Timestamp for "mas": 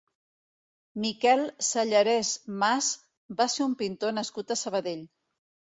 2.65-2.91